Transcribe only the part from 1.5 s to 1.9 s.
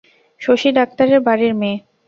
মেয়ে।